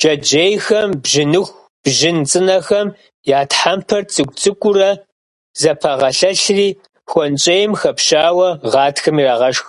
Джэджьейхэм 0.00 0.90
бжьыныху, 1.02 1.54
бжьын 1.82 2.18
цӀынэхэм 2.30 2.88
я 3.38 3.40
тхьэмпэр 3.50 4.02
цӀыкӀу-цӀыкӀуурэ 4.12 4.90
зэпагъэлъэлъри, 5.60 6.68
хуэнщӀейм 7.10 7.72
хэпщауэ 7.80 8.48
гъатхэм 8.72 9.16
ирагъэшх. 9.22 9.66